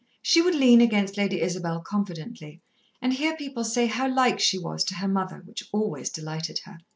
She 0.23 0.41
would 0.41 0.55
lean 0.55 0.81
against 0.81 1.15
Lady 1.15 1.39
Isabel 1.41 1.79
confidently, 1.79 2.59
and 3.03 3.13
hear 3.13 3.37
people 3.37 3.63
say 3.63 3.85
how 3.85 4.07
like 4.11 4.39
she 4.39 4.57
was 4.57 4.83
to 4.85 4.95
her 4.95 5.07
mother, 5.07 5.43
which 5.45 5.69
always 5.71 6.09
delighted 6.09 6.61
her. 6.65 6.79